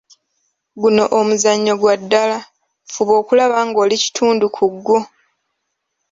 Guno 0.81 1.03
omuzannyo 1.19 1.73
gwa 1.81 1.95
ddala, 2.01 2.37
fuba 2.93 3.13
okulaba 3.21 3.57
nga 3.67 3.79
oli 3.83 3.95
kitundu 4.03 4.45
ku 4.55 4.65
gwo. 4.83 4.99